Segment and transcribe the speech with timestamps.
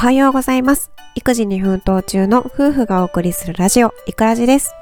[0.00, 0.90] はようございます。
[1.14, 4.72] 育児に奮闘中の夫婦がお送りするラジオ、いくらじです。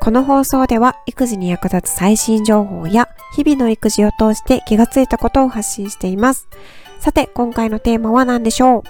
[0.00, 6.46] この放送では育児に役立つ最新情報や日々の育児を通して気がついたことを発信しています。
[7.00, 8.82] さて、今回のテーマは何でしょう？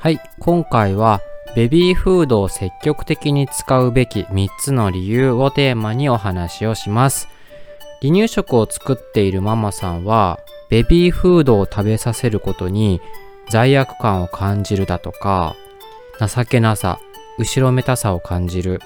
[0.00, 1.22] はい、今回は
[1.54, 7.26] ベビーフードを積極的に使うべき3つの理由をテーマにお話をします。
[8.02, 13.00] 離乳食を作っているママさんはベビーフードを食べさせることに
[13.50, 15.54] 罪悪感を感じるだとか
[16.20, 16.98] 情けなさ、
[17.38, 18.80] 後ろめたさを感じる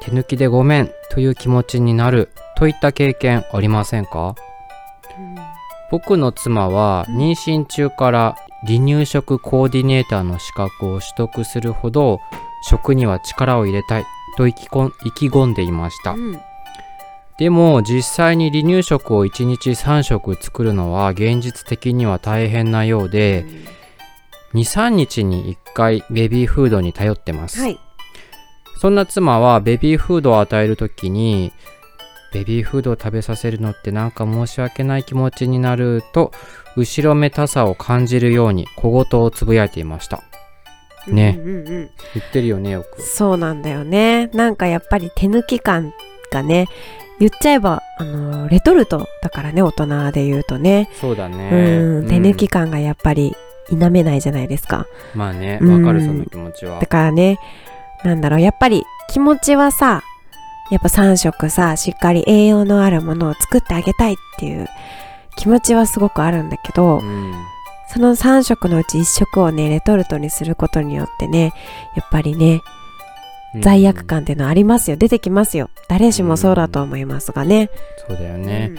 [0.00, 4.34] 手抜きでごめんという気持ちになるといった経験ありませんか？
[5.90, 8.36] 僕の妻は妊娠中から
[8.66, 12.20] 離乳食コーディネーターの資格を取得するほど
[12.68, 14.06] 食には力を入れたい
[14.38, 16.12] と意気込んでいました。
[16.12, 16.40] うん。
[17.38, 23.44] でも実際に離乳食を1日3食作るのは現実的には大変なようで
[24.54, 27.78] 23日に1回ベビーフードに頼ってます、はい。
[28.78, 31.52] そんな妻はベビーフードを与えるときに
[32.32, 36.32] ベビーフードを食べさせるのってなんか申し訳ない気持ちになると
[36.76, 40.22] 後ろめたさを感じるように小言をつぶやいていました。
[41.06, 41.36] ね。
[41.38, 41.90] うんうんうん。
[42.14, 43.02] 言ってるよねよく。
[43.02, 44.28] そうなんだよね。
[44.28, 45.92] なんかやっぱり手抜き感
[46.30, 46.68] がね、
[47.18, 50.88] 言っちゃえば、あの、レトルトだからね、大人で言うとね。
[51.00, 51.50] そうだね。
[51.52, 53.36] うん、手抜きうん感がやっぱり
[53.68, 54.86] 否めないじゃないですか。
[55.14, 57.38] まあねうんわかるその気持ちはだからね、
[58.04, 60.02] なんだろう、やっぱり気持ちはさ、
[60.70, 64.68] やっぱ3食さ、しっかり栄養のあるものを作ってあげたいっていう
[65.36, 67.34] 気持ちはすごくあるんだけど、うん
[67.92, 71.52] その3食のうち1食をね、レトルトにすることによってね、
[71.94, 72.62] やっぱりね、
[73.60, 74.96] 罪悪感っていうのはありますよ。
[74.96, 75.68] 出てきますよ。
[75.88, 77.68] 誰しもそうだと思いますがね。
[78.08, 78.72] そうだよね、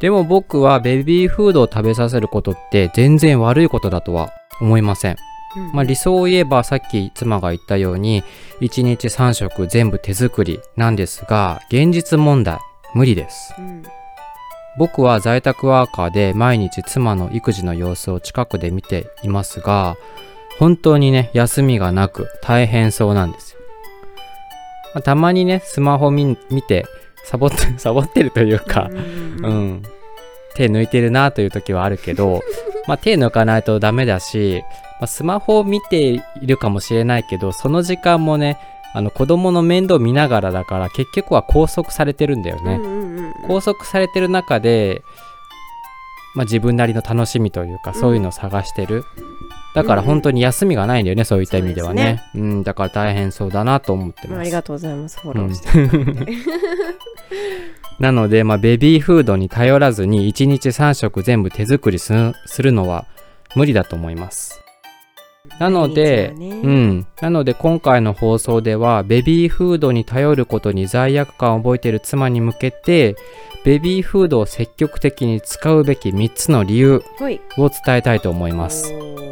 [0.00, 4.30] でも僕はベビーフードを食べさせることって全然悪いことだとは
[4.60, 5.16] 思いません。
[5.56, 5.72] うん。
[5.72, 8.22] まあ、理想を言えばさっき妻が言ったように
[8.60, 12.58] 1日3食全部手作りなんですが現実問題
[12.94, 13.54] 無理です。
[13.58, 13.82] うん。
[14.78, 19.96] 僕は在宅ワーカーで毎日妻の育児の様子を近くで見ていますが
[20.58, 23.60] 本当にね休みがなく大変そうなんですよ、
[24.94, 26.84] まあたまにねスマホ見見て
[27.24, 29.82] サボってサボってるというかうんうん、
[30.54, 32.42] 手抜いてるなという時はあるけど、
[32.88, 34.62] まあ、手抜かないとダメだし、
[35.00, 38.58] まあ、スマホを見ているかもしれないけどその時間もね
[38.94, 45.02] あの子供の面倒見ながらだから結局は拘束されてるんだよね、うんうんうん拘束されてる中で、
[46.34, 49.04] まあ、自分なりの楽しみというかそういうのを探してる、
[49.76, 55.20] だから本当に休みがないんだよねそういった意味ではねうん、だから大変そうだなと思ってますありがとうございます。
[55.20, 55.68] フォローして。
[58.00, 63.04] なので、まあ、ベビーフードに頼らずに1日3食全部手作りするするのは
[63.54, 64.62] 無理だと思います。
[65.58, 67.06] なので、ねうん。
[67.20, 73.16] なので今回の放送ではベビーフードに頼ることに罪悪感を覚えている妻に向けて
[73.64, 77.02] ベビーフードを積極的に使うべき3つの理由。
[77.58, 79.25] を伝えたいと思います。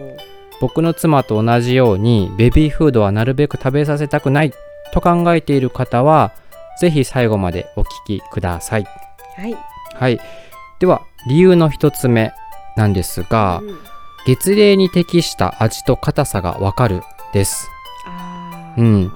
[0.60, 4.52] 僕の妻と同じようにベビーフードはなるべく食べさせたくない
[4.92, 6.32] と考えている方は
[6.80, 8.86] ぜひ最後までお聞きください。
[9.36, 9.56] はい。
[9.94, 10.20] はい。
[10.80, 12.32] では、理由の一つ目
[12.76, 13.78] なんですが、うん
[14.26, 17.68] 月齢に適した味と硬さがわかるです。
[18.78, 19.12] うん。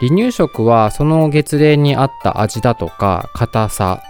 [0.00, 4.02] 離乳食はその月齢に合った味だとか硬さ、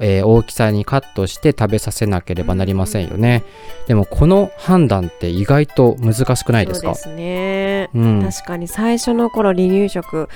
[0.00, 3.42] えー大きさにカットして食べさせなければなりませんよね。
[3.86, 6.94] でもこの判断って意外と難しくないですか？
[6.94, 7.90] そうですね。
[7.94, 8.22] うん。
[8.22, 10.28] 確かに最初の頃離乳食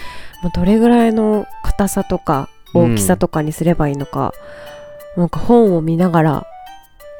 [0.42, 4.32] もうどれぐらいの硬さとか大きさとかにすればいいのか、
[5.16, 6.46] なんか本を見ながら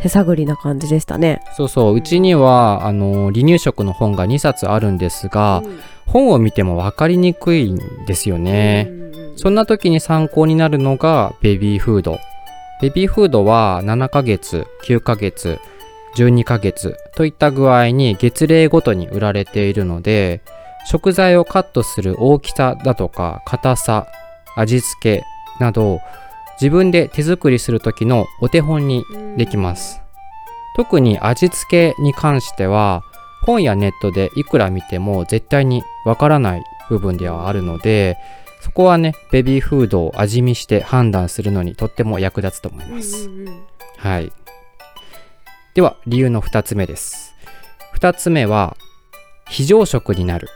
[0.01, 1.41] 手探りな感じでしたね。
[1.57, 1.95] そうそう。
[1.95, 8.87] うちには、あの、離乳食の本が2冊あるんですが、うん本を見ても分かりにくいんですよね。
[8.91, 12.19] うんうんうんそんな時に参考になるのがベビーフード。
[12.83, 15.61] ベビーフードは7ヶ月、9ヶ月、
[16.17, 20.43] 12ヶ月といった具合に月齢ごとに売られているので、
[20.85, 24.09] 食材をカットする大きさだとか硬さ、
[24.57, 25.25] 味付け
[25.61, 26.01] など、
[26.61, 29.05] 自分で手作りする時のお手本に
[29.37, 30.03] できます。
[30.75, 33.05] 特に味付けに関しては
[33.43, 38.17] 本やネットでいくら見ても絶対にわからない部分ではあるので
[38.63, 43.29] そこはねベビーフードを味見して判断するのにとっても役立つと思います。
[43.29, 43.63] うんうんうん
[43.99, 44.33] はい。
[45.75, 47.35] では理由の2つ目です。
[47.97, 48.77] 2つ目は
[49.49, 50.49] 非常食になる。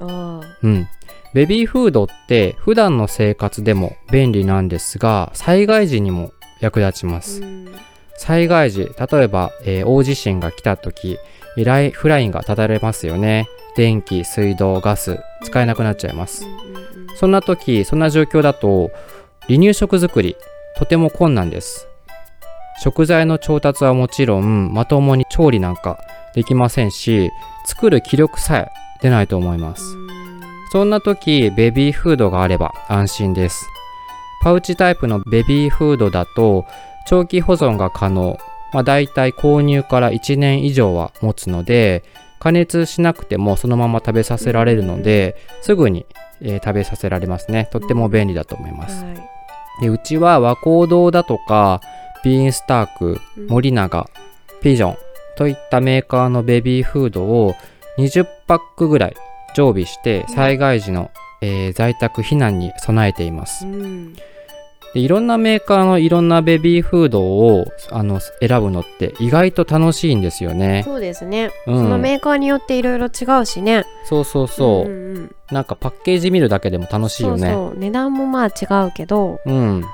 [0.00, 0.86] あうん。
[1.34, 7.40] ベビーフードって普段の生活でも便利なんですが災害時にも役立ちます。
[7.40, 7.74] ーうん
[8.16, 11.18] 災害時例えば、えー大地震が来た時
[11.56, 16.46] ライフラインが断たれますよね電気水道ガス使えなくなっちゃいます
[17.14, 18.90] そんな時そんな状況だと
[19.42, 20.36] 離乳食作り
[20.76, 21.86] とても困難です。
[22.82, 25.98] 食材の調達はもちろんまともに調理なんか
[26.34, 27.30] できませんし
[27.66, 29.84] 作る気力さえ出ないと思います。
[30.72, 33.64] そんな時ベビーフードがあれば安心です。
[34.42, 36.66] パウチタイプのベビーフードだと
[37.06, 38.38] 長期保存が可能。
[38.72, 42.02] まあ、大体購入から1年以上は持つので
[42.38, 46.06] 加熱しなくてもそのまま食べさせられるので、すぐに、
[46.40, 47.68] えー食べさせられますね。
[47.72, 49.16] とっても便利だと思います、はい。
[49.80, 51.80] でうちは和光堂だとか
[52.22, 53.46] ビーンスタークうん。
[53.48, 54.08] 森永
[54.60, 54.96] ピジョン
[55.36, 57.54] といったメーカーのベビーフードを
[57.98, 59.16] 20パックぐらい
[59.54, 61.10] 常備して災害時の、
[61.40, 64.16] えー在宅避難に備えていますうん
[64.94, 70.82] でいろんなメーカーのいろんなベビーフードをあの選ぶのって意外と楽しいんですよね。
[70.84, 71.78] そうですね、うん。
[71.78, 73.84] そのメーカーによっていろいろ違うしね。
[74.04, 75.34] そうそうそう、んんん。
[75.50, 77.52] なんかパッケージ見るだけでも楽しいよね。
[77.52, 77.78] そうそう。
[77.78, 79.84] 値段もまあ違うけどうん、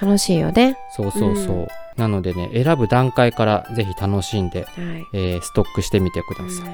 [0.00, 0.78] 楽しいよね。
[0.96, 1.56] そうそうそう。
[1.56, 1.66] うん。
[1.96, 4.68] なのでね、選ぶ段階からぜひ楽しんで、はい。
[5.12, 6.68] えーストックしてみてください。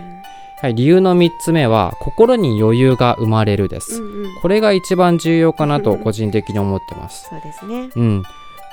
[0.65, 4.03] うんはい、理由の3つ目は、心に余裕が生まれるです。
[4.03, 7.29] うんうんこれが一番重要かなと個人的に思ってます。
[7.31, 8.23] そうですねうん。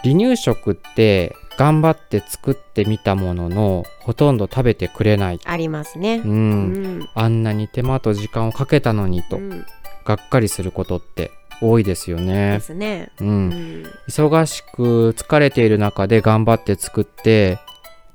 [0.04, 5.40] 離乳食って頑張って作ってみたものの、ほとんど食べてくれない。
[5.46, 6.28] ありますねう。
[6.28, 9.66] うんんあんなに手間と時間をかけたのにと、うん
[10.04, 11.30] がっかりすることって
[11.62, 12.60] 多いですよでね。
[12.60, 13.24] すねう。
[13.24, 17.60] うんん忙しく疲れている中で頑張って作って、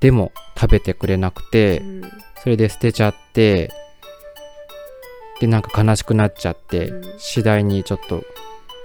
[0.01, 2.03] でも食べてくれなくて、うん。
[2.43, 3.71] それで捨てちゃって、
[5.41, 7.19] で、なんか悲しくなっちゃって、うん。
[7.19, 8.23] 次第にちょっと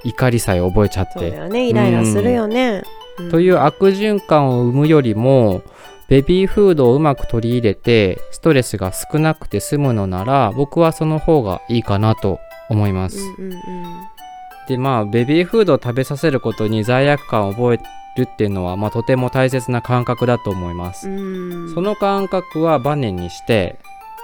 [0.04, 1.70] 怒りさえ覚えちゃって、そうだよね。
[1.70, 2.84] イライラするよね。
[3.30, 5.62] という悪循環を生むよりも、
[6.08, 13.18] ベビーフードをうまく取り入れて、ストレスが少なくて済むのなら、僕はその方がいいかなと思います。
[13.18, 14.21] うんうんうん
[14.68, 17.80] でまあベビーフードを食べさせることに罪悪感を覚え
[18.18, 21.74] るっていうのは、まあ、とても大切な感覚だと思います、うん。
[21.74, 23.80] その感覚はバネにして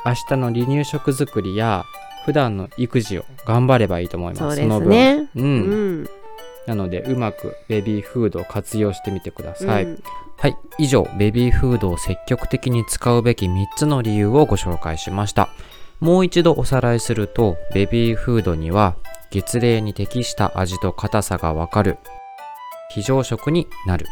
[0.06, 1.86] 明日の離乳食作りや
[2.25, 4.57] 普段の育児を頑張ればいいと思います。
[4.57, 4.89] その分。
[4.89, 5.48] ねうん、う
[6.04, 6.10] ん。
[6.66, 10.04] なのでうまくベビーフードを活用してみてください、うん。
[10.38, 10.57] はい。
[10.78, 15.50] 以上ベビーフードを積極的に使うべき3つの理由をご紹介しました
[15.99, 18.95] もう一度おさらいするとベビーフードには
[19.31, 21.97] 月齢に適した味と硬さがわかる。
[22.89, 24.05] 非常食になる。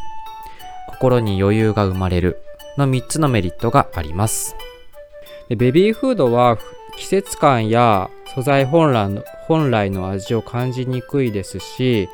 [0.89, 2.41] 心に余裕が生まれる。
[2.77, 4.57] の3つのメリットがあります。
[5.49, 6.57] でベビーフードは
[6.97, 12.09] 季節感や素材本来の本来の味を感じにくいですし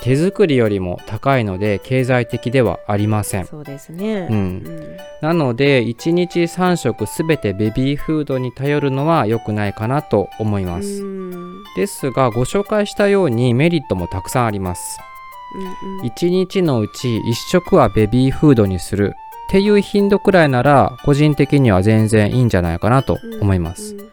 [0.00, 3.46] 手作りよりも高いので経済的ではありません。
[3.46, 4.26] そうですね。
[4.28, 4.36] うん。
[4.36, 4.96] うん。
[5.22, 11.62] なので1日3食すべてベビーフードに頼るのは良くないかなと思います、うん。
[11.76, 14.98] ですがご紹介したようにメリットもたくさんあります。
[15.54, 16.06] うんうん。
[16.06, 19.14] 1日のうち1食はベビーフードにする
[19.48, 24.10] っていう頻度くらいなら個人的には全然いいんじゃないかなと思います、うん。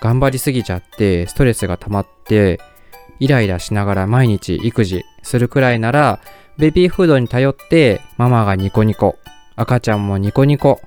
[0.00, 2.60] 頑張りすぎちゃってストレスが溜まって
[3.20, 6.20] イライラしながら毎日育児するくらいなら
[6.56, 9.16] ベビーフードに頼ってママがニコニコ
[9.56, 10.80] 赤ちゃんもニコニコ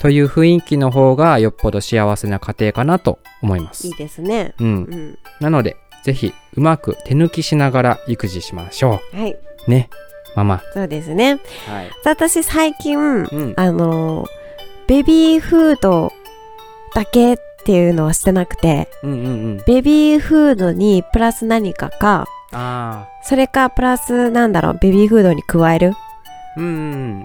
[0.00, 3.86] という雰囲気の方がよっぽど幸せな家庭かなと思います。
[3.86, 4.54] いいですね。
[4.58, 4.66] うん。
[4.66, 5.18] うん。
[5.40, 9.88] なのでぜひうまく手抜きしながら育児しましょはい、うね
[10.34, 10.62] ママ。
[10.72, 14.26] そうですね、はい、私最近、うん、あの
[14.86, 16.12] ベビーフード
[16.94, 22.26] だけっていうのはしてなくて、うんうんうん、ベビーフードにプラス何かか
[23.22, 25.92] それかプラスなんだろうベビーフードに加える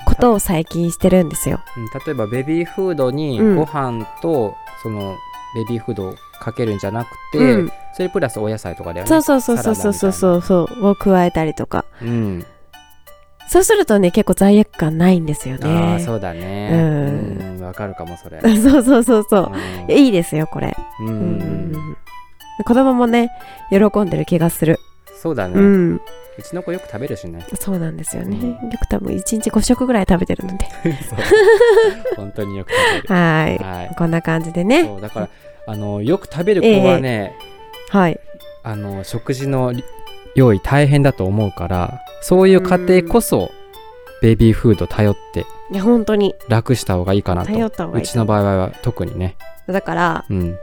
[0.06, 5.16] ことを最近してるんですよ、うん、例えばベビーフードにご飯と、その
[5.54, 9.10] ベビーフードをかけるんじゃなくて、うん、それプラスお野菜とかだよね。
[9.10, 12.46] そうそうそうそうそうそうそうを加えたりとか、うん、
[13.50, 16.04] そうするとね、結構罪悪感ないんですよああね。
[16.06, 19.52] そうだねうんうんわかるかもそれ そうそうそうそう。
[19.90, 20.76] ういいですよ、これ。
[21.02, 21.98] んうん
[22.66, 23.32] 子供もね、
[23.72, 24.80] 喜んでる気がする。
[25.22, 25.58] そうだね、う。
[25.60, 25.62] う
[25.94, 26.02] ん
[26.44, 28.38] ちの子よく食べるしねそうなんですよね。
[28.38, 30.66] うんよく多分1日5食ぐらい食べてるので。
[32.16, 33.58] 本当によく食べるはい。
[33.58, 34.86] はいこんな感じでね。
[34.86, 35.30] そうだから
[35.68, 37.36] あのよく食べる子はね、
[37.90, 38.20] はい。
[38.64, 39.74] あの食事の
[40.36, 43.52] 用意大変だと思うからそういう家庭こそ
[44.22, 46.34] ベビーフード頼っていや、本当に。
[46.48, 47.52] 楽した方がいいかなと。
[47.52, 48.04] 頼った方がいい。
[48.04, 49.36] うちの場合は特にね。
[49.68, 50.58] だから、うん。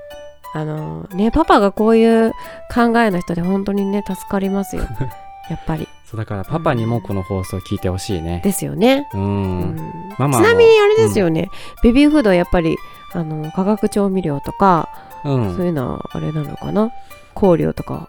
[0.53, 2.33] あのね、パパがこういう
[2.75, 4.83] 考えの人で本当にね、助かりますよ。
[5.49, 5.87] やっぱり。
[6.05, 8.41] そうだからパパにもこの放送聞いてほしいね。
[8.45, 9.09] ですよね。
[9.15, 9.61] ううん。
[9.61, 11.51] んママちなみにあれですよね、
[11.83, 12.77] ベビーフードはやっぱり
[13.13, 14.89] あの化学調味料とか、
[15.25, 15.57] うん。
[15.57, 16.91] そういうのはあれなのかな？
[17.35, 18.09] 香料とか。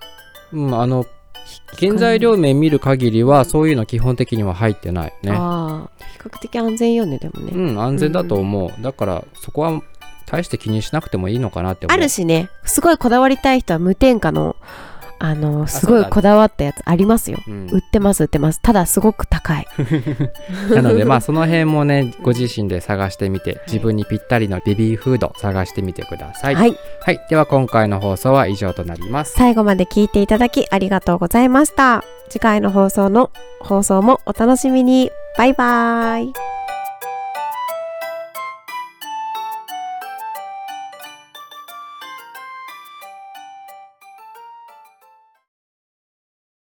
[0.53, 1.05] うん、あの
[1.79, 5.31] 原材料名見る限りはそういうの基本的には入ってないよね。
[5.31, 9.81] ああ比較的安全よねでもね、うん安全だと思う、だからそこは
[10.25, 11.97] 大して気にしなくてもいいのかなって思う。
[11.97, 14.55] あるしねすごいこだわりたい人は無添加の
[15.19, 17.39] あのすごいこだわったやつありますよ。
[17.47, 18.61] うん売ってます売ってます。
[18.61, 19.67] ただすごく高い。
[20.73, 26.77] なのでまあその辺もねご自身で探してみて自分にぴったりのベビーフード探してみてください、はい。
[27.01, 29.33] はい、では今回の放送は以上となります。
[29.33, 32.03] 最後まで聞いていただきありがとうございました。
[32.29, 35.11] 次回の放送の放送もお楽しみに。
[35.37, 36.56] バイバイ